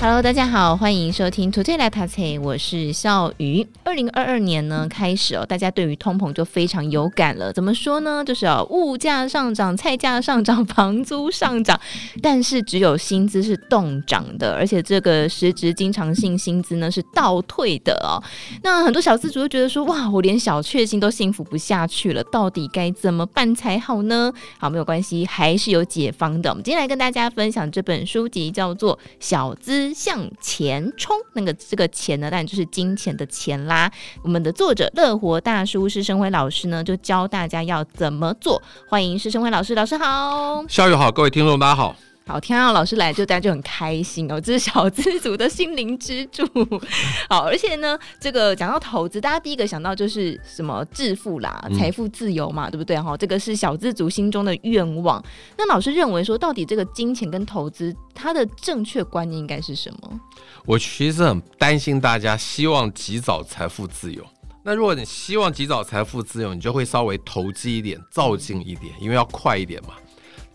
[0.00, 3.66] Hello，大家好，欢迎收听 Today 来读册，我是笑鱼。
[3.84, 7.50] 二零二二年呢开始哦，大家对于通膨就非常有感了。
[7.52, 8.22] 怎么说呢？
[8.22, 11.80] 就是哦，物价上涨，菜价上涨，房租上涨，
[12.20, 18.20] 但是只有薪资是动涨的，而且这个实质经常性薪资呢是倒退的哦。
[18.62, 24.30] 那很多小资族都觉得说，哇，我连小确幸都幸福不下去了，到底该怎么办才好呢？
[24.58, 26.50] 好，没有关系，还是有解方的。
[26.50, 29.83] 我们今天来跟大家分享这本书籍，叫做《小资》。
[29.92, 33.90] 向前冲，那个这个钱呢，当然就是金钱的钱啦。
[34.22, 38.62] 我们的作者乐活大叔施生辉老师呢，就教大家要怎么做。
[38.88, 41.96] 欢迎施生辉老师，老师好，校友好，各位听众大家好。
[42.26, 46.42] 好，听到老师来就大家就很开心哦， 这是小资族的心灵支柱。
[47.28, 52.98] 好，而且呢，这个讲到投资，大家第一个想到就是什么致富啦、财富自由嘛，嗯、对不对？
[52.98, 55.22] 哈，这个是小资族心中的愿望。
[55.58, 60.20] 那老师认为说，到底这个金钱跟投资，它的正确观念应该是什么？
[60.64, 64.24] 我其实很担心大家希望及早财富自由。
[64.62, 69.90] 那如果你希望及早财富自由，你就会稍微投机一点、造进一点，因为要快一点嘛。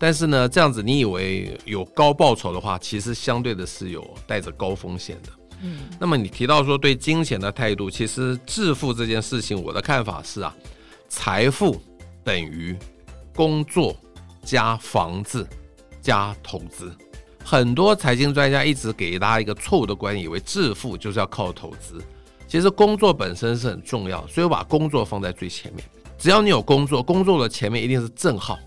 [0.02, 5.28] 但是呢，这样子你以为有高报酬的话，其实相对的是有带着高风险的。
[5.60, 10.56] 嗯，那么你提到说对金钱的态度，其实致富这件事情，我的看法是啊，
[11.06, 11.78] 财富
[12.24, 12.74] 等于
[13.34, 13.94] 工作
[14.42, 15.46] 加房子
[16.00, 16.90] 加投资。
[17.44, 22.02] 很多财经专家一直给大家一个错误的观念，以为致富就是要靠投资。
[22.48, 25.84] 其实工作本身是很重要，所以我把工作放在最前面。
[26.16, 28.58] 只要你有工作，工作的前面一定是正号。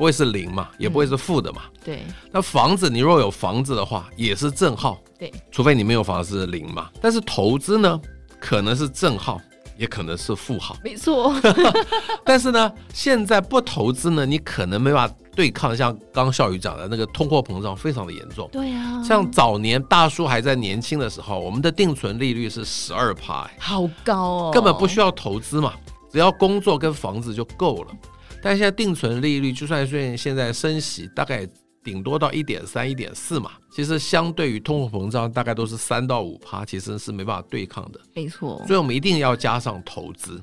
[0.00, 1.60] 不会是零嘛，也不会是负的嘛。
[1.66, 2.02] 嗯、对。
[2.32, 4.98] 那房子，你若有房子的话，也是正号。
[5.18, 5.30] 对。
[5.50, 6.88] 除非你没有房子是零嘛。
[7.02, 8.00] 但是投资呢，
[8.40, 9.38] 可能是正号，
[9.76, 10.74] 也可能是负号。
[10.82, 11.34] 没错。
[12.24, 18.48] 但是呢，现在不投资呢，你可能没办法对抗像刚笑宇讲的那个通货膨胀非常的严重。
[18.50, 19.04] 对啊。
[19.04, 24.50] 像早年大叔还在年轻的时候，我们的定存利率是十二趴，好高哦。
[24.50, 25.74] 根本不需要投资嘛，
[26.10, 27.90] 只要工作跟房子就够了。
[28.42, 31.46] 但现在定存利率就算是现在升息，大概
[31.84, 38.00] 顶多到一点三、一点四嘛，其实相对于通货膨胀，大概都是三到五趴，其实是没办法对抗的。
[38.14, 40.42] 没错，所以我们一定要加上投资。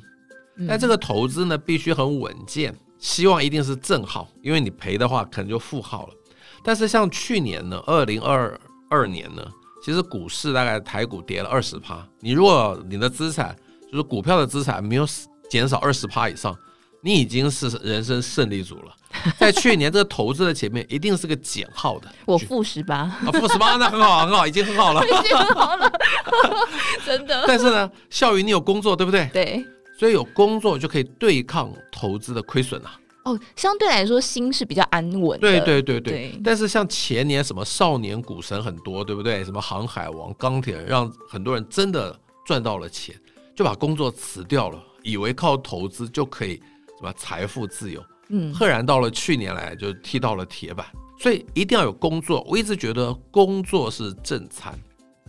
[0.68, 6.14] 但这个投资呢，必须很稳健，希望一定是正号，因为你赔的话可能就负号了。
[6.64, 8.60] 但是像去年呢，二零二
[8.90, 9.44] 二年呢，
[9.84, 13.56] 其实股市大概台股跌了二十趴，你如果你的资产
[13.92, 15.06] 就是股票的资产没有
[15.50, 16.56] 减少二十趴以上。
[17.02, 18.96] 你已经是人生胜利组了，
[19.38, 22.12] 在去年这个投资的前面一定是个减号的。
[22.26, 25.92] 我负十八啊，负十八那很好很好，已经很好了， 已经很好了，
[27.06, 27.46] 真的。
[27.48, 29.30] 但是呢，笑鱼你有工作对不对？
[29.32, 29.66] 对，
[30.00, 33.00] 所以有工作就可以对抗投资的亏损啊。
[33.24, 35.48] 哦，相对来说心是比较安稳的。
[35.48, 36.14] 对对对对。
[36.14, 39.44] 对但是像前年什么少年股神很多，对不对？
[39.44, 43.14] 什么航海王、钢铁人，让很多人真的赚到了钱，
[43.56, 46.62] 就把工作辞掉了，以为靠投资就可以。
[46.98, 48.04] 什么财富自由？
[48.30, 50.86] 嗯，赫然到了去年来就踢到了铁板，
[51.20, 52.46] 所以一定要有工作。
[52.50, 54.78] 我一直觉得工作是正餐，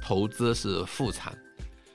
[0.03, 1.33] 投资是副餐。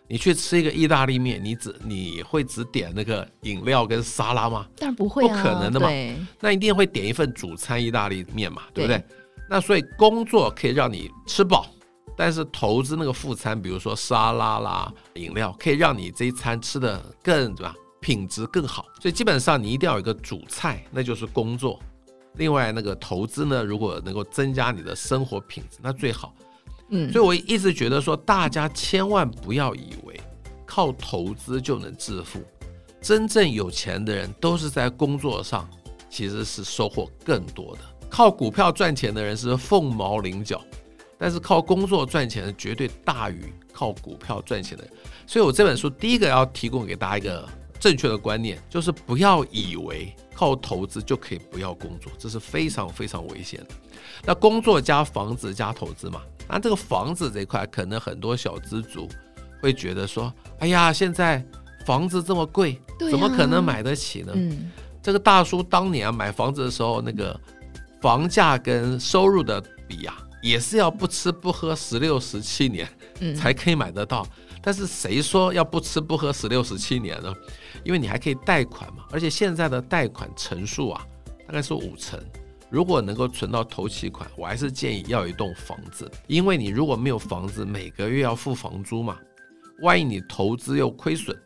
[0.08, 4.68] 你去吃一个意大利面，你只你会只点那个饮料跟沙拉吗？
[4.78, 5.90] 当然不会啊，不可能的嘛。
[6.40, 8.98] 那一定会点一份主餐意大利面嘛，对不对？
[8.98, 9.06] 对
[9.50, 11.66] 那所以工作可以让你吃饱，
[12.16, 17.76] 但是投资那个副餐，比如说沙拉啦、饮料，可以让你这一餐吃得更对吧？
[18.04, 21.80] 品质更好，所以基本上你一定要有一个主菜，那就是工作。
[22.34, 26.36] 另外那个投资呢，如果能够增加你的生活品质，那最好。
[26.90, 30.20] 嗯，所以我一直觉得说，大家千万不要以为
[30.66, 32.42] 靠投资就能致富。
[33.00, 35.70] 真正有钱的人都是在工作上
[36.10, 37.82] 其实是收获更多的。
[38.10, 40.62] 靠股票赚钱的人是凤毛麟角，
[41.18, 44.94] 但是靠工作赚钱的绝对大于靠股票赚钱的人。
[45.26, 47.48] 所以我这本书第一个要提供给大家一个。
[47.84, 53.76] 正确的观念就是不要以为靠投资就可以不要工作，这是非常非常危险的。
[54.24, 59.10] 那工作加房子加投资嘛，那这个房子这一块，可能很多小资族
[59.62, 61.46] 会觉得说：“哎呀，现在
[61.86, 62.80] 房子这么贵，
[63.12, 64.72] 怎么可能买得起呢？”嗯，
[65.02, 67.38] 这个大叔当年啊买房子的时候，那个
[68.02, 72.88] 房价跟收入的比啊，也是要不吃不喝十六十七年
[73.36, 74.26] 才可以买得到。
[74.64, 77.34] 但是谁说要不吃不喝十六十七年呢？
[77.84, 81.06] 因为你还可以贷款嘛，而且现在的贷款成数啊，
[81.46, 82.18] 大概是五成。
[82.70, 89.20] 如果能够存到头期款，我还是建议要一栋房子，因为你如果没有房子，每个月要付房租嘛，
[89.82, 91.38] 万一你投资又亏损，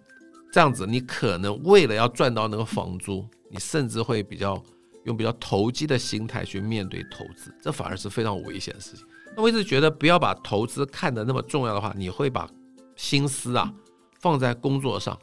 [0.54, 4.62] 这样子，你可能为了要赚到那个房租，你甚至会比较
[5.04, 9.06] 用比较投机的心态去面对投资，这反而是非常危险的事情。
[9.36, 12.50] 那我一直觉得，不要把投资看得那么重要的话，你会把
[12.98, 13.72] 心思啊
[14.20, 15.18] 放在工作上。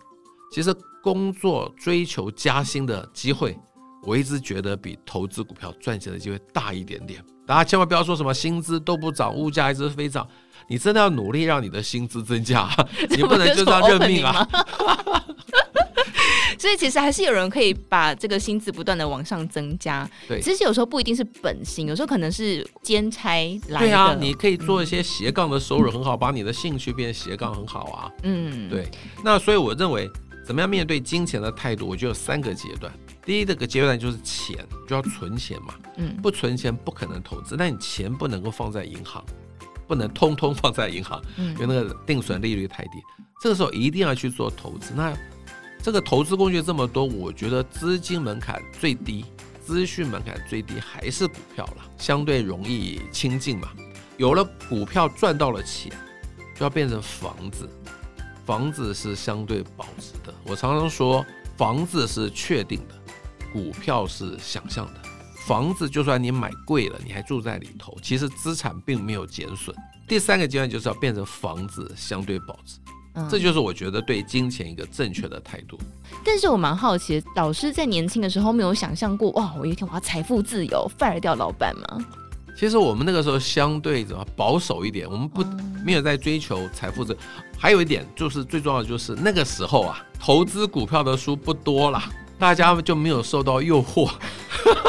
[0.51, 3.55] 其实工作追求加薪的机会，
[4.05, 7.23] 我一直觉得比投资股票赚钱的机会大一点点。
[7.47, 10.27] 大家千万不要说什么薪资都不涨，物价一直飞涨。
[10.67, 12.67] 你真的要努力让你的薪资增加，
[13.11, 14.49] 你不能就这样认命啊！
[16.59, 20.09] 所以其实还是有人可以把这个薪资不断的往上增加。
[20.29, 23.31] 对，其实有时候不一定是本薪，有时候可能是兼差
[23.69, 23.87] 来的。
[23.87, 28.11] 对啊，你可以做一些斜杠的收入很好，嗯、把你的兴趣变成斜杠很好啊。
[28.23, 28.89] 嗯，对。
[29.23, 30.09] 那所以我认为，
[30.47, 32.93] 怎么样面对金钱的态度，我就有三个阶段。
[33.25, 34.57] 第一这个阶段就是钱，
[34.89, 35.75] 就要存钱嘛。
[35.97, 39.25] 嗯，不存钱不可能投资，但你钱不能够放在银行。
[39.87, 42.93] 不能通通放在银行，因为那个定存利率太低。
[43.43, 44.95] 这个时候一定要去做投资。
[44.97, 45.15] 那
[45.85, 49.23] 这个投资工具这么多，我觉得资金门槛最低、
[49.63, 53.69] 资讯门槛最低还是股票了，相对容易亲近嘛。
[54.17, 55.93] 有了股票赚到了钱，
[56.55, 57.69] 就要变成房子。
[58.47, 60.33] 房子是相对保值的。
[60.45, 61.23] 我常常说，
[61.55, 62.95] 房子是确定的，
[63.53, 65.03] 股票是想象的。
[65.47, 69.77] 房子就算你买贵了，你还住在里头，其实资产并没有减损。
[70.09, 72.79] 第三个阶段就是要变成房子相对保值，
[73.15, 75.79] 嗯，这就是我觉得对金钱一个正确的态度。
[76.25, 82.05] 但是我蛮好奇，老师在年轻的时候没有想象过，哇，我有一天我要财富自由，fire 掉老板吗？
[82.57, 87.19] 其实我们那个时候相对怎么保守一点，我们不、嗯、没有在追求财富自由。
[87.59, 92.01] 还有一点就是最重要的就是那个时候啊，投资股票的书不多了，
[92.39, 94.09] 大家就没有受到诱惑。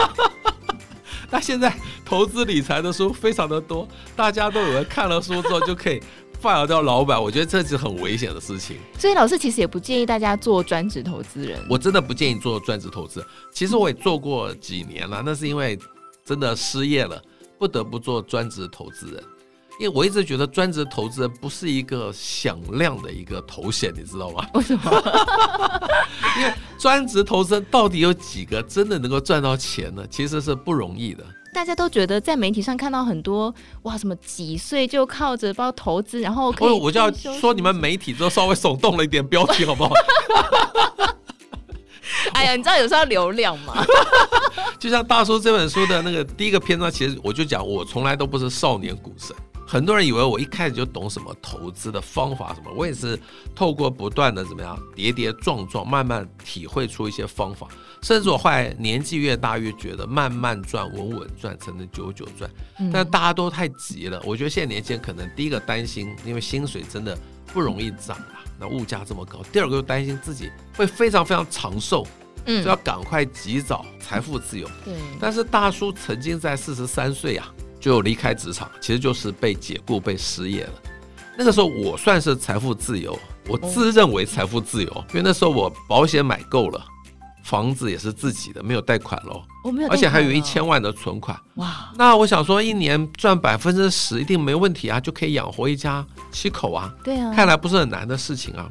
[1.32, 1.74] 那现在
[2.06, 6.00] 投资理财的书非常的多，大家都以为看了书之后就可以
[6.46, 8.78] fire 掉老板，我觉得这是很危险的事情。
[9.00, 11.60] 所以老师其实也不建议大家做专职投资人。
[11.68, 13.26] 我真的不建议做专职投资。
[13.52, 15.76] 其实我也做过几年了，那是因为
[16.24, 17.20] 真的失业了，
[17.58, 19.24] 不得不做专职投资人。
[19.80, 24.48] 因为我一直觉得专职投资人不是一个响亮的一个头衔，你知道吗？
[24.54, 25.04] 为什么？
[26.38, 30.06] 因为专职投资人到底有几个真的能够赚到钱呢？
[30.12, 31.26] 其实是不容易的。
[31.56, 36.70] 大家都觉得在媒体上看到很多哇，什么几岁就靠着包投资，然后可以。
[36.70, 39.94] 我就要说你们媒体都稍微耸动了一点标题，好不好？
[42.34, 43.86] 哎呀，你知道有时候要流量嘛？
[44.78, 49.34] 就像大叔这本书的那个第一个篇章，其实我就讲，我从来都不是少年股神。
[49.68, 53.20] 很多人以为我一开始就懂什么投资的方法什么，我也是
[53.56, 57.68] 透过不断的怎么样跌跌撞撞，慢慢体会出一些方法。
[58.02, 62.50] 甚至我后来年纪越大，越觉得慢慢赚、稳稳赚才能久久赚。
[62.94, 67.18] 但大家都太急了，我觉得现在年轻人可能第一个担心，因为薪水真的
[67.52, 68.28] 不容易涨了，
[68.60, 72.06] 那物价这么高；第二个又担心自己会非常非常长寿，
[72.46, 74.70] 嗯，就要赶快及早财富自由。
[74.84, 74.94] 对。
[75.20, 77.52] 但是大叔曾经在四十三岁啊。
[77.86, 80.74] 就离开职场，其实就是被解雇、被失业了。
[81.38, 83.16] 那个时候我算是财富自由，
[83.48, 86.84] 我自认为财富自由，因为那时候我保险买够了，
[87.44, 89.44] 房子也是自己的，没有贷款喽。
[89.64, 91.40] 我没有，而且还有一千万的存款。
[91.58, 91.92] 哇！
[91.96, 96.92] 那我想说，一年赚百分之十一定没问题啊，就可以养活一家七口啊。
[97.04, 98.68] 对啊，看来不是很难的事情啊。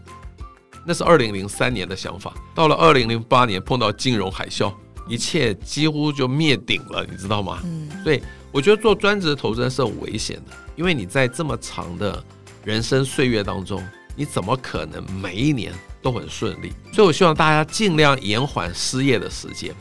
[0.84, 4.74] 那是二零零三年的想法，到了二零零八年碰到金融海啸，
[5.08, 7.60] 一切几乎就灭顶了，你知道吗？
[7.62, 8.20] 嗯，所以。
[8.54, 12.22] 我觉得做专职投资人是很危险的，因为你在这么长的
[12.62, 13.84] 人生岁月当中，
[14.14, 16.72] 你怎么可能每一年都很顺利？
[16.92, 19.74] 所以，我希望大家尽量延缓失业的时间，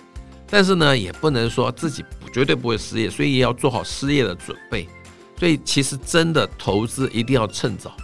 [0.48, 2.04] 但是呢，也不能说自己
[2.34, 4.90] 绝对不会失业，所以也要做好失业的准备。
[5.38, 7.96] 所以，其实真的投资一定要趁早。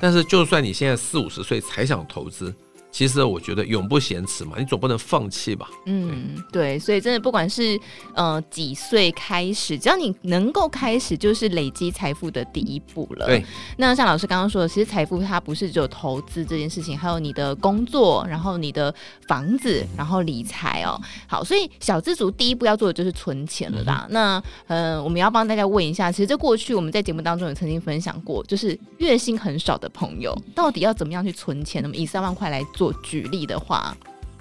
[0.00, 2.52] 但是，就算你现在四五十岁才想投资，
[2.96, 5.68] 其实我觉得永不嫌迟嘛，你总不能放弃吧？
[5.84, 7.78] 嗯，对，所以真的不管是
[8.14, 13.26] 呃几岁开始，只要你能够开始，就是累积财富的第一步了。
[13.26, 13.44] 对，
[13.76, 18.94] 那像老师刚刚说的，其实财富它不是只有投资这件事情，还有你的工作，然后你的
[19.28, 20.98] 房子，然后理财哦。
[21.26, 24.06] 好，所以小资族第一步要做的就是存钱了啦。
[24.08, 31.82] 嗯、那呃，我们要帮大家问一下，其实这过去我们在节目当中也曾经分享过，就是月薪很少的朋友，到底要怎么样去存钱？
[31.82, 32.85] 那么以三万块来做。
[32.86, 33.96] 我举例的话，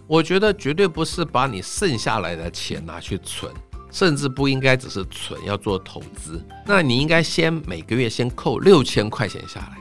[0.05, 3.51] 我觉得绝对不是把你剩下来的钱拿去存，
[3.91, 6.39] 甚至不应该只是存，要做投资。
[6.63, 9.77] 那你应该先每个月先扣六千块钱下来，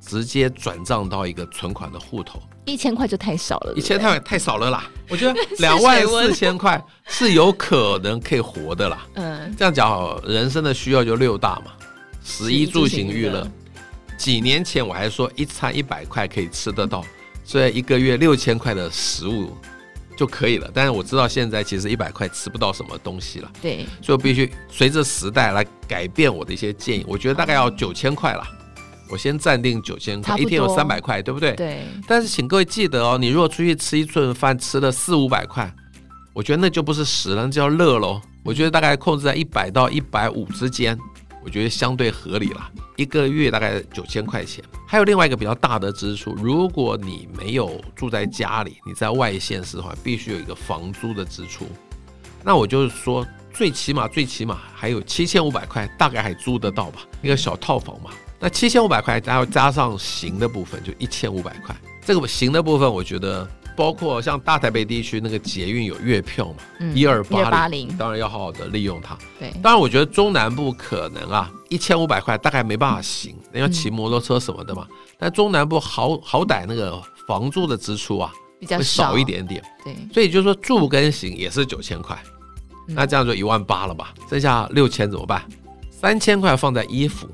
[0.00, 2.42] 直接转账到一个存款的户头。
[2.64, 4.90] 一千块就太少了，一千块太少了啦。
[5.08, 9.06] 我觉得 两万四千块 是有可能可以活的啦。
[9.14, 11.72] 嗯，这样讲好，人生的需要就六大嘛，
[12.24, 13.48] 食衣住行娱乐。
[14.16, 17.04] 几年前我还说一餐一百块可以吃得到。
[17.44, 19.56] 所以一个月六千块的食物
[20.16, 20.70] 就可以了。
[20.72, 27.04] 但是我知道现在其实一百块吃不到什么东西了，对，所以我必须随着时代来改变我的一些建议。
[27.06, 28.42] 我觉得大概要九千块了，
[29.10, 31.52] 我先暂定九千块，一天有三百块，对不对？
[31.54, 31.82] 对。
[32.08, 35.72] 但是请各位记得哦，你如果出去吃一顿饭吃了四五百块，
[36.32, 38.20] 我觉得那就不是食了，那叫乐喽。
[38.44, 40.98] 我觉得大概控制在一百到一百五之间。
[41.44, 44.64] 我觉得相对合理了，一个月大概九千块钱。
[44.86, 51.66] 还有另外一个比较大的支出，如果你没有住在家里，你在外县市的话，必须有一个房租的支出。
[52.42, 57.00] 那我就是说，最起码最起码还有七千五百块，大概还租得到吧？
[57.20, 58.10] 一个小套房嘛。
[58.40, 61.76] 那七千五百块，还要加上行的部分，就一千五百块。
[62.04, 63.46] 这个行的部分，我觉得。
[63.76, 69.16] 包括像大台北地区那个捷运有月票嘛，一二八零，当然要好好的利用它。
[69.38, 74.86] 对，当然我觉得中南部可能啊，一千五百块大概没办法行，你要骑摩托车什么的嘛。
[74.90, 79.62] 嗯、但中南部好好歹那个房租的支出啊，比较会少一点点。
[79.82, 82.16] 对，所以就是说住跟行也是九千块，
[82.86, 84.14] 那这样就一万八了吧？
[84.30, 85.42] 剩下六千怎么办？
[85.90, 87.26] 三千块放在衣服，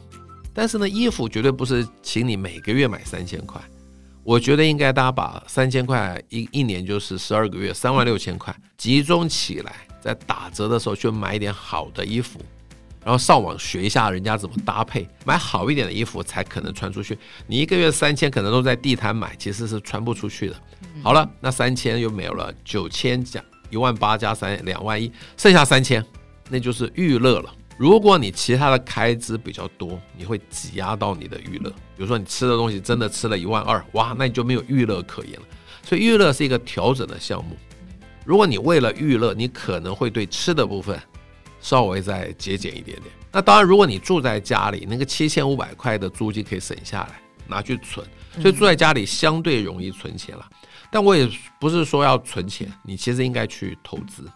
[0.55, 3.61] 但是呢，衣服绝对不是请你每个月买三千块。
[4.23, 12.39] 我觉得应该大家把三千块一一年就是十二个月三万六千块集中起来，在打折的时候去买一点好的衣服，
[13.03, 17.19] 然后上网学一下人家怎么搭配，买好一点的衣服才可能穿出去。
[17.47, 20.57] 你一个月三千可能都在地摊买，其实是穿不出去的。
[21.03, 26.05] 好了，那三千又没有了，九千加一万八加三两万一，剩下三千，
[26.51, 27.55] 那就是娱乐了。
[27.81, 31.71] 如果你其他的开支比较多，你会挤压到你的娱乐。
[31.71, 35.47] 比如说你吃的东西真的吃了一万二，哇，那你就没有娱乐可言了。
[35.83, 37.57] 所以娱乐是一个调整的项目。
[38.27, 41.01] 如果你为了娱乐，你可能会对吃的部分
[41.59, 43.11] 稍微再节俭一点点。
[43.33, 48.07] 那当然，如果你住在家里，那个七千五百块的租金可以省下来拿去存，
[48.43, 50.47] 所以住在家里相对容易存钱了。
[50.93, 51.27] 但我也
[51.59, 54.25] 不是说要存钱，你其实应该去投资。《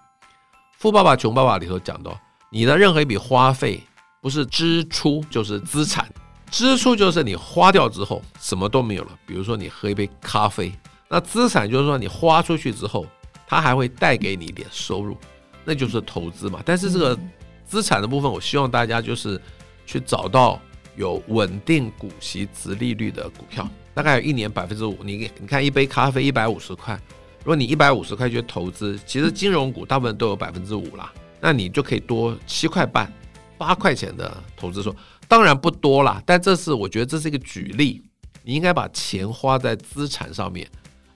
[0.78, 2.18] 富爸爸穷爸爸》里头讲到。
[2.50, 3.82] 你的任何一笔花费，
[4.20, 6.08] 不是支出就是资产。
[6.50, 10.72] 支出就是你花掉之后什么都没有了，比如说你喝一杯咖啡。
[11.08, 13.04] 那资产就是说你花出去之后，
[13.46, 15.16] 它还会带给你一点收入，
[15.64, 16.60] 那就是投资嘛。
[16.64, 17.18] 但是这个
[17.64, 19.40] 资产的部分，我希望大家就是
[19.84, 20.60] 去找到
[20.96, 24.96] 有稳定股息、值利率的股票，大概有一年百分之五。
[25.02, 26.94] 你你看一杯咖啡一百五十块，
[27.40, 31.12] 如果你一百五十块去投资，其实金融股大部分都有百分之五啦。
[31.44, 33.12] 那你就可以多七块半、
[33.58, 34.96] 八块钱的投资，说
[35.28, 38.02] 当然不多啦，但这是我觉得这是一个举例，
[38.42, 40.66] 你应该把钱花在资产上面。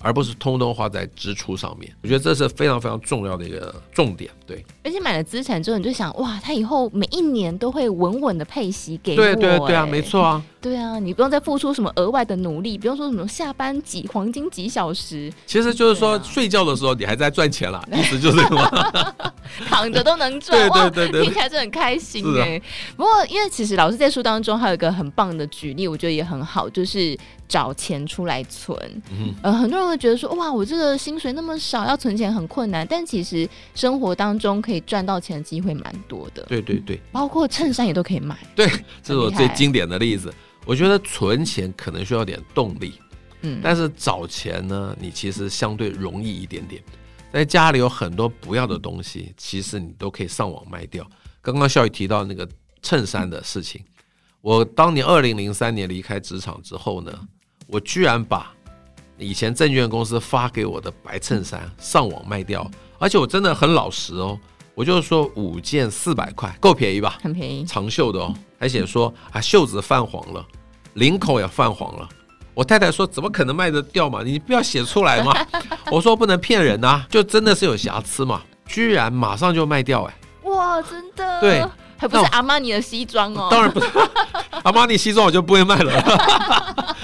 [0.00, 4.30] 而不是通通花在支出上面，我觉得这是非常非常重要的一个重点。
[4.46, 9.16] 对，而且买了资产之后，你就想哇，他以后每一年都会稳稳的配息给我。
[9.16, 10.42] 对对对啊，没错啊。
[10.60, 15.32] 对啊，你不用再付出什么额外的努力，不用说什么下班几黄金几小时。
[15.46, 19.14] 其实就是说，睡觉的时候你还在赚钱了， 意思就是什么？
[19.68, 22.60] 躺着都能赚，对对对，听起来就很开心哎。
[22.96, 27.16] 不过，因为其实老师在书当中还有一个很棒的举例，我觉得也很好，就是。
[27.48, 28.78] 找钱出来存，
[29.10, 32.86] 嗯，呃，很多人会觉得说，哇，我这个薪水那么少，要存钱很困难。
[32.86, 36.42] 但其实生活当中可以赚到钱的机会蛮多的。
[36.44, 38.38] 对对对，包括衬衫也都可以买。
[38.54, 38.66] 对，
[39.02, 40.32] 这是我最经典的例子。
[40.66, 42.94] 我觉得存钱可能需要点动力，
[43.40, 46.82] 嗯，但是找钱呢，你其实相对容易一点点。
[47.32, 51.06] 在家里有很多不要的东西，其实你都可以上网卖掉。
[51.40, 52.46] 刚刚笑宇提到那个
[52.82, 53.82] 衬衫的事情，
[54.40, 57.12] 我当年二零零三年离开职场之后呢，
[57.66, 58.52] 我居然把
[59.16, 64.38] 以前证券公司发给我的白衬衫上网卖掉，而且我真的很老实哦，
[64.78, 67.18] 我就是说五件四百块，够便宜吧？
[67.20, 70.46] 很便宜，长袖的哦，还写说啊袖子泛黄了，
[70.94, 72.08] 领口也泛黄了。
[72.54, 74.22] 我太太说怎么可能卖得掉嘛？
[74.22, 75.34] 你不要写出来嘛。
[75.90, 80.14] 我说不能骗人啊，就真的是有瑕疵嘛，居然马上就卖掉哎！
[80.48, 81.40] 哇，真的？
[81.40, 81.64] 对。
[82.00, 83.88] 还不是阿玛尼的西装哦，当然不是，
[84.62, 86.96] 阿玛尼西装我就不会卖了，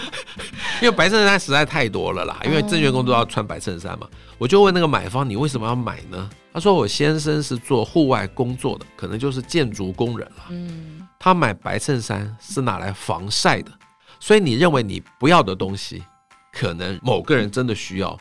[0.80, 2.38] 因为白衬衫实在太多了啦。
[2.44, 4.06] 因为证券公司都要穿白衬衫嘛，
[4.38, 6.28] 我就问那个买方，你为什么要买呢？
[6.52, 10.44] 他说我先生是做户外工作的，可能就是建筑工人了。
[10.50, 13.72] 嗯，他买白衬衫是拿来防晒的，
[14.20, 16.02] 所以你认为你不要的东西，
[16.52, 18.16] 可能某个人真的需要。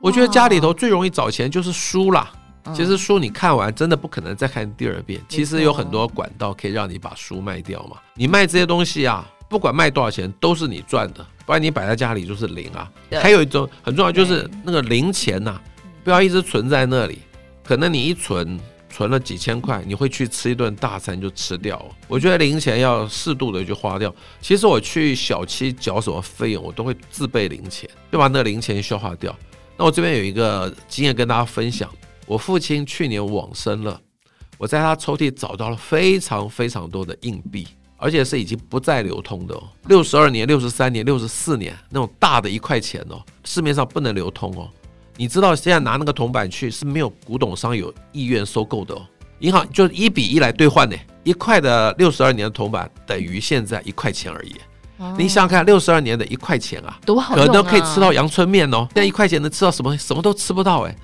[0.00, 2.30] 我觉得家里头最容易找钱就是书啦。
[2.74, 5.18] 其实书你看完真的不可能再看第二遍。
[5.26, 7.96] 其实有很多管道可以让你把书卖掉嘛。
[8.14, 12.92] 你卖这些东西啊，不管卖多少钱都是你赚的，不然你摆在家里就是零啊。
[13.12, 15.58] 还有一种很重要就是那个零钱呐，
[16.04, 17.20] 不要一直存在那里。
[17.64, 21.82] 可能你一存存了几千块，你会去吃一顿大餐就吃掉。
[22.06, 24.14] 我觉得零钱要适度的去花掉。
[24.42, 29.34] 其实我去小七缴什么费用，我都会自备零钱，就把那个零钱消化掉。
[29.78, 31.90] 那我这边有一个经验跟大家分享，
[32.26, 33.98] 我父亲去年往生了，
[34.58, 37.66] 我在他抽屉找到了非常非常多的硬币，
[37.98, 44.66] 而且是已经不再流通的哦，六十二年、六十三年、六十四年那种大的一块钱哦，市面上不能流通哦。
[45.16, 49.02] 你知道现在拿那个铜板去是没有古董商有意愿收购的哦，
[49.40, 54.54] 银行就一比一来兑换呢，一块的六十二年的铜板等于现在一块钱而已。
[54.98, 58.86] 哦、你想想看，六十二年的一块钱啊，多好、啊、可能可以吃到阳春面哦。
[58.94, 59.96] 现在一块钱能吃到什么？
[59.98, 60.96] 什么都吃不到哎。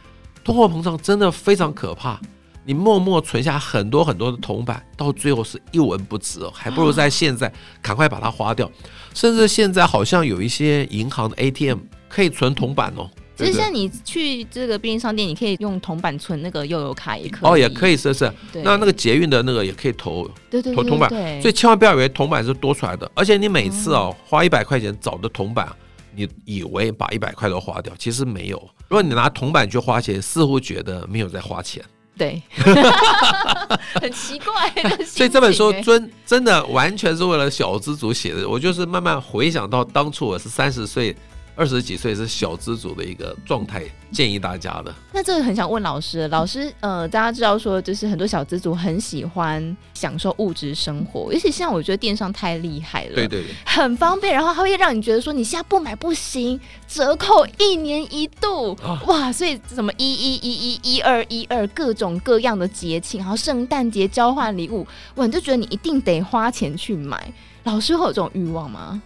[0.42, 2.20] 通货膨胀真的非常可怕，
[2.64, 7.52] 你默默存下很多很多的铜板，到最后是一文不值哦，还不如在现在
[7.82, 8.70] 赶快把它花掉。
[9.12, 11.78] 甚至现在好像有一些银行的 ATM
[12.08, 13.08] 可以存铜板哦。
[13.36, 18.32] 其实像你去这个便利商店，你可以用铜板存那个悠游卡，也可以哦，也可以，是是。
[18.62, 21.10] 那那个捷运的那个也可以投，对对投铜板。
[21.42, 25.68] 所以千万不要以为铜板是多出来的，而且你每次哦花一百块钱找的铜板，
[26.14, 28.70] 你以为把一百块都花掉，其实没有。
[28.88, 31.84] 如果你拿铜板去花钱，似乎觉得没有在花钱。
[32.16, 32.42] 对，
[34.00, 34.72] 很奇怪。
[35.04, 38.48] 所以这本书真真的完全是为了小资族写的。
[38.48, 41.14] 我就是慢慢回想到当初我是三十岁。
[41.56, 44.92] 二十几岁是小资族的一个状态，建议大家的。
[45.12, 56.58] 那这个很想问老师，老师，呃，大家知道说，就是很多小资族很喜欢享受物质生活，尤其现在我觉得电商太厉害了，对对对，很方便，然后它会让你觉得说你现在不买不行，
[56.88, 64.84] 折扣一年一度，哦、哇，所以什么一一一一一二一二各种各样的节庆，然后圣诞节交换礼物，
[65.14, 67.32] 哇，你就觉得你一定得花钱去买。
[67.62, 69.00] 老师会有这种欲望吗？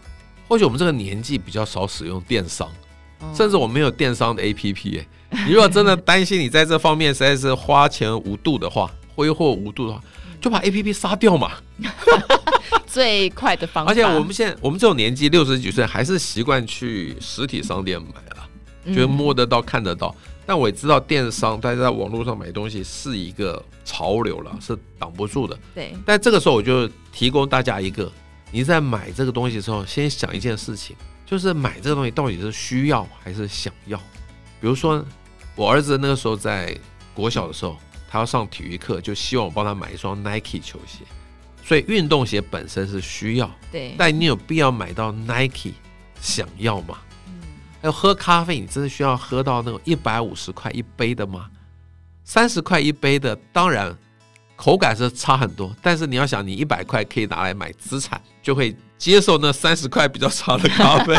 [0.48, 2.68] 或许我们这个年纪比较少使用电商，
[3.34, 5.04] 甚至我没有电商的 APP。
[5.46, 10.00] 你如果真的担心你在这方面实在是花钱无度的话，挥霍无度的话，
[10.40, 11.52] 就把 APP 杀掉嘛。
[12.88, 13.92] 最快的方法。
[13.92, 20.14] 而且我们现在我们这种年纪六十几岁，还是习惯去实体商店买了，觉得摸得到看得到。
[20.46, 25.58] 但我也知道电商，大家在网络上买东西是一个潮流了，是挡不住的。
[25.74, 25.94] 对。
[26.06, 28.10] 但这个时候我就提供大家一个。
[28.50, 33.98] 你在买这个东西的时候，先想一件事情，就是买这个东西到底是需要还是想要。
[34.60, 35.04] 比如说，
[35.54, 36.76] 我儿子那个时候在
[37.14, 37.76] 国小的时候，
[38.08, 41.04] 他要上体育课，就希望我帮他买一双 Nike 球鞋。
[41.62, 43.94] 所以运动鞋本身是需要，对。
[43.98, 45.74] 但你有必要买到 Nike
[46.20, 46.98] 想要吗？
[47.26, 47.34] 嗯。
[47.82, 51.50] 还有喝咖啡，你真的需要喝到那种一百五十块一杯的吗？
[52.24, 53.96] 三十块一杯的，当然。
[54.56, 61.14] 口感是差很多，但是你要想，你一百块可以拿来买资产，就会接受那三十块比较少的咖啡。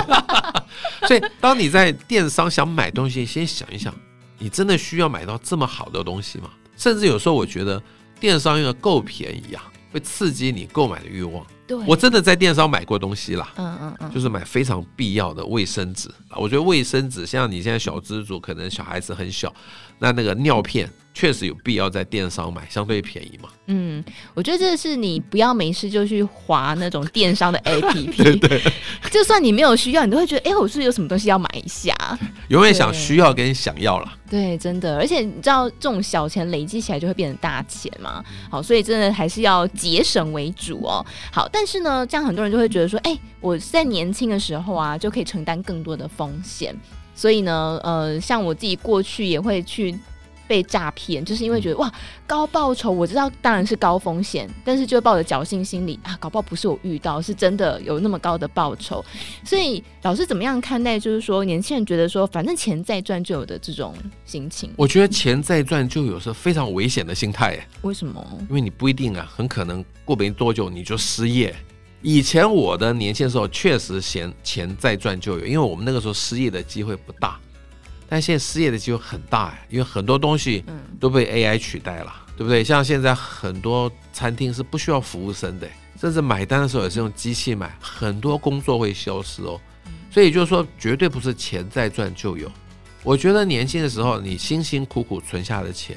[1.07, 3.93] 所以，当你在电商想买东西，先想一想，
[4.37, 6.49] 你真的需要买到这么好的东西吗？
[6.75, 7.81] 甚至有时候，我觉得
[8.19, 11.45] 电商用的够便宜啊，会刺激你购买的欲望。
[11.67, 16.09] 对，我真的在电商买过东西啦，嗯嗯嗯，就是买非常必要的卫生纸。
[16.35, 19.53] 我觉得卫生纸，像你现在小资主，可能小孩子很小，
[19.99, 20.89] 那那个尿片。
[21.19, 23.49] 确实有必要在电商买，相对便宜嘛。
[23.65, 24.01] 嗯，
[24.33, 28.61] 我觉得这是你不要没事就去划那种电商的 APP，对对，
[29.11, 31.93] 就算你没有需要，你都会觉得，哎，我是不是有什么东西要买一下？
[32.47, 34.09] 永远想需要跟想要了。
[34.29, 38.23] 对，真的，而且你知道，这种小钱累积起来就会变成大钱嘛。
[38.49, 41.05] 好，所以真的还是要节省为主哦。
[41.33, 46.73] 好，但是呢，这样很多人就会觉得说，哎，我在年轻的时候啊，就可以承担更多的风险。
[47.13, 49.93] 所以呢，呃，像我自己过去也会去。
[50.49, 51.93] 被诈骗，就是因为觉得哇
[52.25, 59.05] 高报酬，我知道当然是高风险，但是就抱着侥幸心理啊，搞不好不是我遇到，是真的有那么高的报酬。
[59.45, 60.99] 所以老师怎么样看待？
[60.99, 63.93] 就是说年轻人觉得说反正钱再赚就有的这种
[64.25, 64.71] 心情？
[64.75, 67.59] 我觉得钱再赚就有是非常危险的心态。
[67.83, 68.25] 为什么？
[68.49, 71.55] 因为你不一定啊，很可能过没多久你就失业。
[72.01, 77.37] 以前我的年轻时候确实嫌钱再赚就有，因为我们那个时候失业的机会不大。
[78.09, 80.65] 但现在失业的机会很大呀，因为很多东西
[80.99, 82.63] 都被 AI 取代了，对不对？
[82.63, 85.69] 像现在很多餐厅是不需要服务生的，
[86.01, 89.61] 甚至买单的时候也是用机器买，很多工作会消失哦。
[90.09, 92.51] 所以就是说，绝对不是钱再赚就有。
[93.03, 95.95] 我觉得年轻的时候，你辛辛苦苦存下的钱，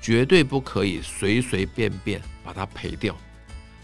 [0.00, 3.16] 绝对不可以随随便便把它赔掉。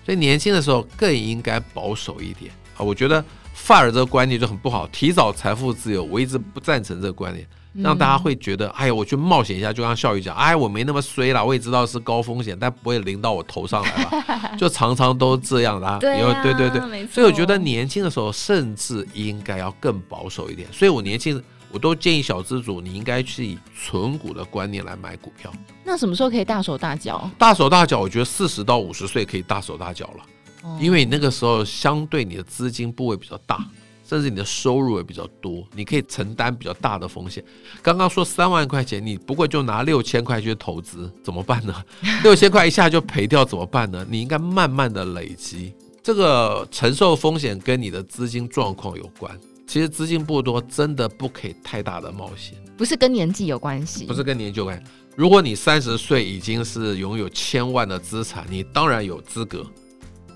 [0.04, 2.80] 所以年轻的时候更应该保守一点啊！
[2.80, 7.46] 我觉得 FIRE 这个观念就很不好，提早财富自由，我一直不赞成这个观念。
[7.82, 14.52] 让大家会觉得，哎呀，我去冒险一下，就像笑宇讲，哎，我没那么衰啦，我也知道是高风险，但不会淋到我头上来吧？
[14.58, 20.68] 就常常都这样啦，对、啊、对对对，所以我觉得年轻的时候甚至应该要更保守一点。
[20.72, 25.52] 所以我年轻，我都建议小资主，你应该去以存股的观念来买股票。
[25.84, 27.30] 那什么时候可以大手大脚？
[27.38, 30.24] 大手大脚，我觉得四十到五十岁可以大手大脚了，
[30.64, 33.64] 哦、因为你那个时候相对你的资金部位比较大。
[34.08, 37.44] 甚至你的收入也比较多，你可以承担比较大的风险。
[37.82, 41.84] 刚刚说三万块钱，你不过就拿六千块去投资，怎么办呢？
[42.24, 44.06] 六千块一下就赔掉，怎么办呢？
[44.08, 49.38] 你应该慢慢的累积，这个承受风险跟你的资金状况有关。
[49.66, 52.54] 其实资金不多，真的不可以太大的冒险。
[52.78, 54.82] 不是跟年纪有关系，不是跟年纪有关系。
[55.14, 59.66] 如果你三十岁已经是拥有千万的资产，你当然有资格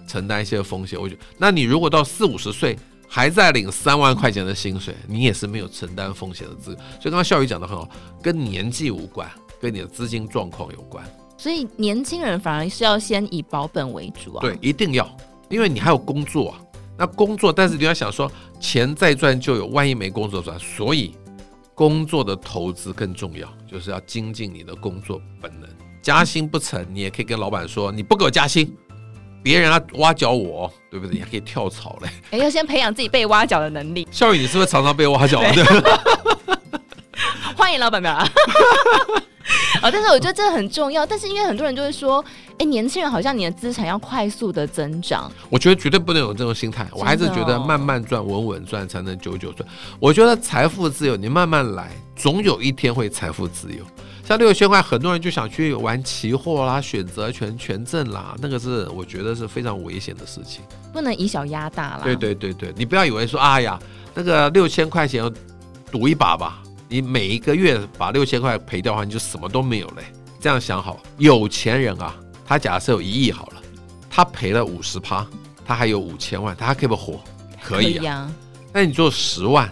[0.07, 1.01] 承担一些风险。
[1.01, 2.77] 我觉得，那你如果到四五十岁，
[3.15, 6.81] 还在领三万块钱的薪水，你也是没有承担风险的资格。
[6.93, 7.87] 所以刚刚笑宇讲的很好，
[8.23, 11.05] 跟年纪无关，跟你的资金状况有关。
[11.37, 14.41] 所以年轻人反而是要先以保本为主啊。
[14.41, 15.07] 对，一定要，
[15.51, 16.61] 因为你还有工作啊。
[16.97, 21.15] 那工作，但是你要想说，钱再赚就有，万一没工作赚，所以
[21.75, 25.69] 工作的投资更重要，就是要精进你的工作本能。
[26.01, 28.75] 加薪不成，你也可以跟老板说，你不给我加薪。
[29.43, 31.15] 别人要挖角我，对不对？
[31.15, 32.09] 你还可以跳槽嘞。
[32.31, 34.07] 哎，要先培养自己被挖角的能力。
[34.13, 35.41] 孝宇，你是不是常常被挖角？
[35.53, 35.65] 对。
[37.57, 38.29] 欢迎老板们啊！
[39.83, 41.05] 哦，但是我觉得这很重要。
[41.05, 42.25] 但是因为很多人就会说，
[42.59, 45.31] 哎，年轻人好像你的资产要快速的增长。
[45.49, 46.87] 我觉得绝对不能有这种心态。
[46.93, 49.69] 我还是觉得慢慢赚、稳稳赚才能久久赚。
[50.01, 53.85] 我觉得财富自由，你慢慢来，总有一天会财富自由。
[54.25, 62.01] 像六千块，很多人就想去玩期货啦、选择权、权证啦，那个是我觉得是非常危险的事情，不能以小压大啦。
[62.05, 63.79] 对对对对，你不要以为说，哎呀，
[64.15, 65.29] 那个六千块钱
[65.91, 70.05] 赌一把吧，你每一个月把六千块赔掉的话，你就什么都没有嘞。
[70.41, 72.15] 这样想好，有钱人啊，
[72.47, 73.63] 他假设有一亿好了，
[74.09, 75.27] 他赔了五十趴，
[75.67, 77.21] 他还有五千万，他还可以不活？
[77.61, 78.31] 可以啊。
[78.73, 79.69] 那你做十万，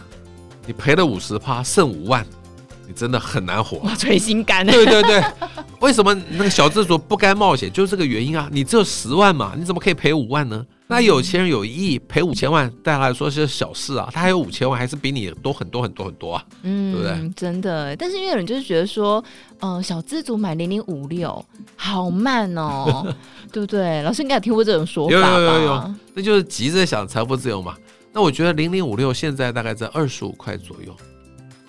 [0.67, 2.27] 你赔了五十趴，剩五万。
[2.91, 4.67] 你真的很难活， 捶心肝。
[4.67, 5.23] 对对对，
[5.81, 7.73] 为什么那个小资主不该冒险？
[7.73, 8.49] 就是这个原因啊！
[8.51, 10.67] 你只有十万嘛，你怎么可以赔五万呢？
[10.89, 14.09] 那有钱人有一亿，赔五千万，对他来说是小事啊。
[14.13, 17.31] 他还有五千万，还是比你多很多很多很多啊，嗯，对不对？
[17.37, 19.23] 真的，但是因为有人就是觉得说，
[19.61, 21.45] 呃，小资族买零零五六
[21.77, 23.07] 好慢哦，
[23.53, 24.03] 对不对？
[24.03, 25.31] 老师应该有听过这种说法吧？
[25.35, 27.77] 有有有有，那就是急着想财富自由嘛。
[28.13, 30.93] 那我觉得零零五六现在大概在二十五块左右。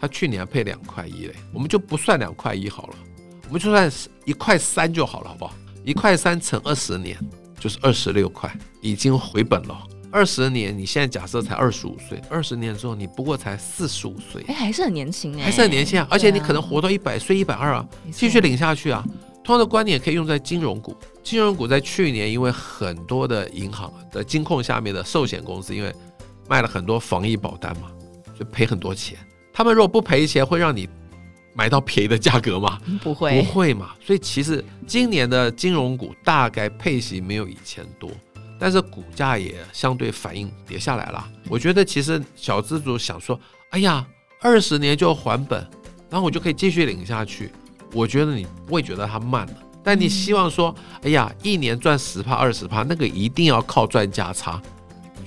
[0.01, 2.95] 他去年还配两块一嘞，我们就不算两块一好了，
[3.47, 3.89] 我们就算
[4.25, 5.53] 一块三就好了，好不好？
[5.85, 7.15] 一块三乘二十年
[7.59, 9.77] 就是二十六块，已经回本了。
[10.11, 16.07] 二十年，你现在假设才二十五岁，二十年之后你不过才四十五岁，哎，还是很年轻哎，还是很年轻啊！
[16.09, 19.05] 而且你可能活到一百岁、一百二啊，继续领下去啊。
[19.43, 25.93] 同样的观点可以用在金融股，金融股在去年因为很多的银行的金控下面的寿险公司，因为
[26.49, 27.91] 卖了很多防疫保单嘛，
[28.37, 29.17] 就赔很多钱。
[29.53, 30.87] 他们如果不赔钱，会让你
[31.53, 32.79] 买到便宜的价格吗？
[33.03, 33.91] 不会，不会嘛。
[33.99, 38.09] 所以其实今年的金融股大概配息没有以前多，
[38.57, 41.27] 但是股价也相对反应跌下来了。
[41.49, 43.39] 我觉得其实小资主想说，
[43.71, 44.05] 哎呀，
[44.39, 45.59] 二十年就还本，
[46.09, 47.51] 然后我就可以继续领下去。
[47.93, 54.61] 我觉得你不会觉得它慢了，但你希望说，哎呀，一年赚十帕、二十帕，那个一定要靠赚价差。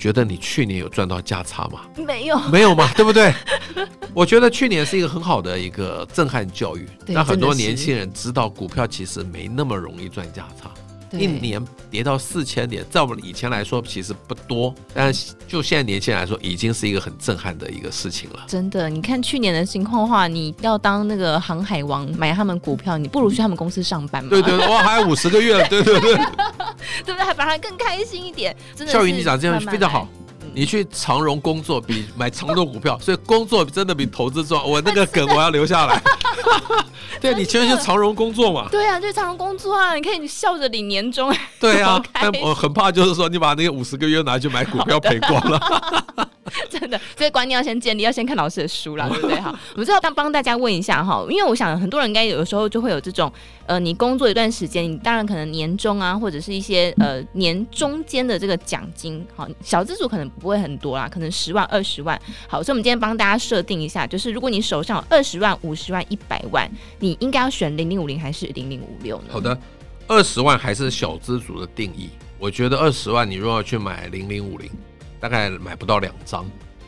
[0.05, 1.81] 你觉得你去年有赚到价差吗？
[1.97, 3.33] 没有，没有嘛，对不对？
[4.13, 10.71] 我觉得去年是一个很好的一个震撼教育，让很多年轻人知道股票其实没那么容易赚价差。
[11.19, 15.13] 一年跌到四千点，在我们以前来说其实不多，但
[15.47, 18.41] 就现在年轻人来说，已经是一个很震撼的一个事情了。
[18.47, 24.31] 真的，你看去年的情况的话，你要当那个航海王买他们股票，你不如去他们公司上班嘛。
[24.31, 26.15] 对对，哇，还有五十个月了，对对对，
[27.05, 27.25] 对不对？
[27.25, 28.55] 还反而更开心一点。
[28.75, 30.09] 真的，孝瑜你讲这样非常好。
[30.57, 34.65] 你去长荣工作比买长荣股票，所以工作真的比投资重要。
[34.65, 36.01] 我那个梗我要留下来。
[37.21, 38.69] 对，你其实去长荣工作嘛？
[38.73, 41.35] 对啊，就是长荣工作啊，你可以你笑着领年终。
[41.61, 45.61] 对啊，但我很怕就是说你把那个五十个月拿去买股票赔光了。
[46.69, 49.41] 真的，这个观念要先建立，要先看老师的书啦，对不对？
[49.41, 53.33] 哈，我们最后帮帮大家问一下哈，因为我想很多人应该有的时候就会有这种，
[53.67, 62.21] 呃，你工作一段时间，你当然可能年终啊，或者是一些呃年中间的这个奖金，好，小资主可能不会很多啦，可能十万、二十万。
[62.47, 69.29] 好，所以我们今天帮大家设定一下，就是如果你手上有二十万、五十万、一百万，你应该要选零零五零还是零零五六呢？
[69.31, 69.59] 好的，
[70.07, 74.71] 二十万还是小资族的定义，我觉得二十万你如果要去买零零五零。
[75.21, 76.45] 大概买不到两张，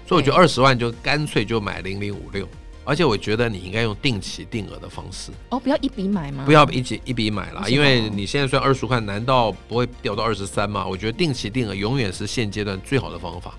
[0.06, 2.46] 所以我觉得二十万就干脆就买零零五六。
[2.84, 6.44] 而且我觉得你应该用定期定额的方式哦，不要一笔买吗？
[6.44, 10.86] 不要一起一笔买啦，因为你现在算二十块，难道不会掉到二十三吗？
[10.86, 13.54] 我觉得定期定额永远是现阶段最好的方法。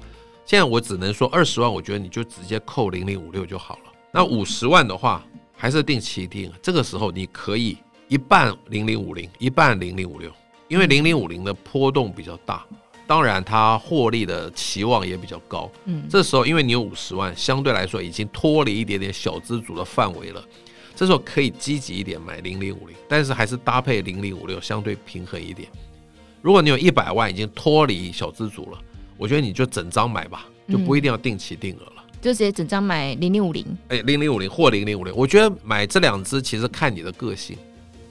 [0.46, 3.92] 现在我只能说二十万，我觉得你就直接扣零零五六就好了。
[4.12, 5.26] 那五十万的话，
[5.58, 10.32] 还是定期定额，这个时候你可以一半零零五零，一半零零五六，
[10.68, 12.64] 因为零零五零的波动比较大。
[13.08, 15.72] 当然，它获利的期望也比较高。
[15.86, 20.44] 嗯，这时候因为你有五十万，相对来说已经脱离一点点小资族的范围了。
[20.94, 25.70] 这时候可以积极一点买零零五零，但是还是搭配零零五六，相对平衡一点。
[26.42, 28.80] 如果你有一百万已经脱离小资族了，
[29.18, 33.66] 我觉得你就整张买吧，就不一定要定期定额了，嗯、就直接整张买零零五零。
[33.90, 37.58] 哎，零零五零或零零五零，我觉得买这两只其实看你的个性。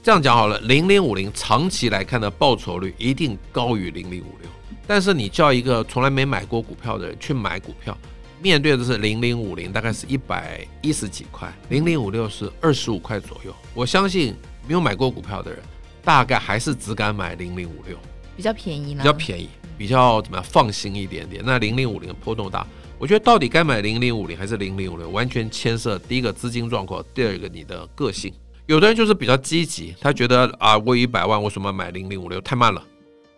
[0.01, 4.49] 这样讲好了，零零五零长期来看的报酬率一定高于零零五六。
[4.87, 7.97] 但是你叫一个从来没买过股票的人去买股票，
[8.41, 13.53] 面对的是零零五零，大概是一百一十几块，零零五六是二十五块左右。
[13.73, 14.33] 我相信
[14.65, 15.59] 没有买过股票的人，
[16.05, 17.97] 大概还是只敢买零零五六，
[18.37, 21.43] 比较便宜呢，比较便宜，比较怎么样放心一点点。
[21.45, 22.65] 那零零五零波动大，
[22.99, 28.33] 我觉得到底该买零零五零还是零零五六，完全牵涉第一个资金状况，第二个你的个性。
[28.65, 32.83] 有的人就是比较积极，他觉得啊，我有一百万，为什么买零零五六太慢了？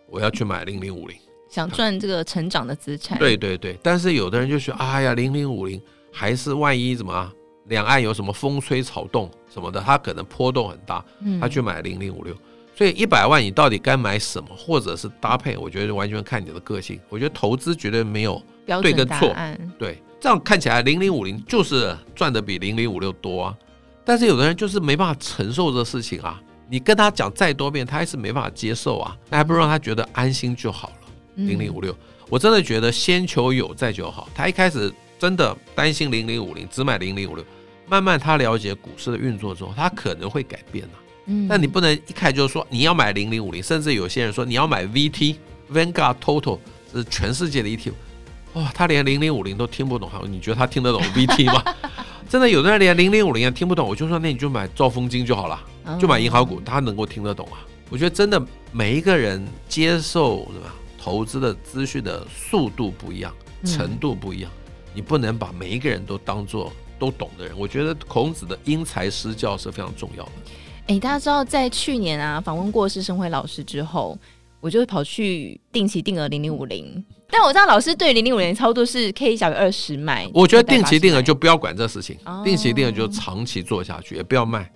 [0.08, 1.16] 我要去买零零五零。
[1.50, 7.32] 想赚这个成长的资产，对对对，但是有的人就说，哎呀，零零五零还是万一怎么啊？
[7.66, 11.04] 两岸有什么风吹草动什么的，他可能波动很大，
[11.38, 12.34] 他去买零零五六。
[12.74, 15.54] 所以一百万你到底该买什么，或者是搭配？
[15.58, 16.98] 我觉得完全看你的个性。
[17.10, 18.42] 我觉得投资绝对没有
[18.82, 19.34] 对跟错，
[19.78, 23.56] 对，这样看起来零零五零就是赚的比零零五六多啊。
[24.04, 30.94] 但是有的人就是没办法承受这事情啊，你跟他讲再多遍，他还是没办法接受啊，那还不如让他觉得安心就好了。
[31.36, 31.96] 零零五六，
[32.28, 34.28] 我真的觉得先求有再求好。
[34.34, 37.44] 他一开始真的担心零零五零，只买零零五六，
[37.88, 40.98] 慢慢他了解股市的运作之后，他可能会改变呐。
[41.26, 45.36] 嗯，但你不能一开始就说你要买零零五零，甚至有些人说你要买 VT
[45.72, 46.58] Vanguard Total，
[46.92, 47.92] 这是全世界的 ETF。
[48.54, 51.62] 哇，他连零零五零都听不懂，好，你觉得他听得懂 VT 吗？
[52.28, 55.60] 真的，有的人连零零五零也听不懂，我就说那你就买兆丰金就好了，
[55.98, 57.66] 就买银行股，他能够听得懂啊。
[57.88, 58.40] 我觉得真的
[58.72, 60.66] 每一个人接受什么？
[61.02, 63.34] 投资的资讯的速度不一样，
[63.64, 64.50] 程度不一样，
[64.94, 67.54] 你不能把每一个人都当做都懂的人。
[67.58, 70.32] 我觉得孔子的因材施教是非常重要的。
[70.88, 74.16] 哎，大家知道，在去年啊访问过施生辉老师之后，
[74.60, 77.02] 我就跑去定期定额零零五零。
[77.30, 80.28] 但我知道老师对零零五年操作是 K 小于二十买。
[80.34, 84.70] 我觉得定期定额就不要管这事情，定期定额就长期做下去，也不要卖。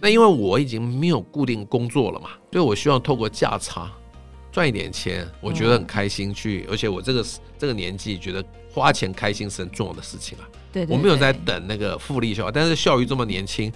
[0.00, 3.90] 那因为我已经没有固定工作了嘛，所以我希望透过价差。
[4.52, 7.24] 赚一点钱，我觉得很开心去，而且我这个
[7.56, 10.42] 这个年纪觉得花钱开心是很重要的事情啊。
[10.72, 13.72] 对，我没有在等那个复利效果，但是效益这么年轻，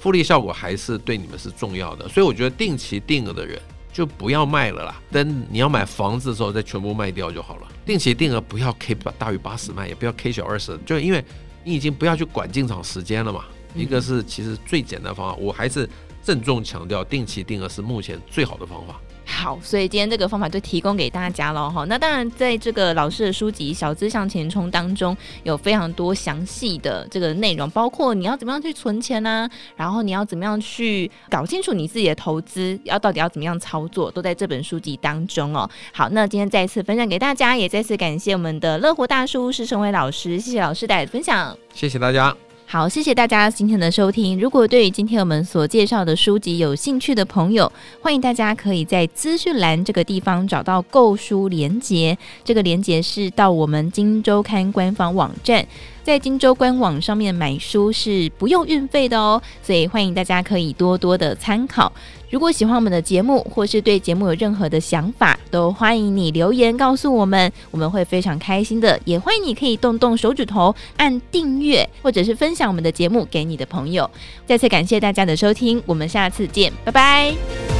[0.00, 2.08] 复利效果还是对你们是重要的。
[2.08, 3.56] 所以我觉得定期定额的人
[3.92, 7.68] 就不要卖了啦，等你要买房子的时候再全部卖掉就好了。
[7.86, 11.24] 定期定额不要 K 大于八十卖，也不要 K 小二十，就因为
[11.62, 13.44] 你已经不要去管进场时间了嘛。
[13.76, 15.88] 一个是其实最简单的方法，我还是
[16.22, 19.00] 郑重强调，定期定额是目前最好的方法。
[19.28, 21.84] 好，所以今天这个方法就提供给大家了哈。
[21.86, 35.68] 那当然，在这个老师的书籍《小资向前冲》当中，有非常多详细的这个内容，包括你要怎么样去存钱呢、然后你要怎么样去搞清楚你自己的投资要到底要怎么样操作，都在这本书籍当中哦。
[35.92, 42.34] 好，那今天再次分享给大家，也再次感谢我们的乐活大叔施升辉老师，谢谢老师带来的分享，谢谢大家。
[42.76, 44.38] 好，谢谢大家今天的收听。
[44.38, 52.18] 如果对于今天我们所介绍的书籍有兴趣的朋友，欢迎大家可以在资讯栏这个地方找到购书连接。
[52.44, 55.66] 这个连接是到我们金周刊官方网站，
[56.04, 61.90] 在金周官网上面买书是不用运费的哦，所以欢迎大家可以多多的参考。
[62.28, 68.98] 如果喜欢我们的节目，或是对节目有任何的想法，都欢迎你留言告诉我们，我们会非常开心的。
[69.04, 74.10] 也欢迎你可以动动手指头按订阅，或者是分享我们的节目给你的朋友。
[74.44, 77.75] 再次感谢大家的收听，我们下次见，拜拜。